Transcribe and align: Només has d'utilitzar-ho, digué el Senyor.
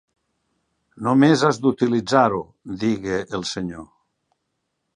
Només 1.07 1.43
has 1.49 1.59
d'utilitzar-ho, 1.65 2.39
digué 2.85 3.21
el 3.39 3.47
Senyor. 3.51 3.87